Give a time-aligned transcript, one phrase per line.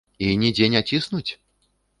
[0.27, 1.31] І нідзе не ціснуць?